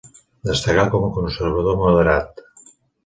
Destacà 0.47 0.85
com 0.95 1.05
a 1.07 1.11
conservador 1.19 1.79
moderat. 1.83 2.43